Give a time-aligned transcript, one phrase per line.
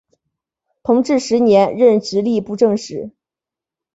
[0.81, 3.11] 同治十年任直隶布政使。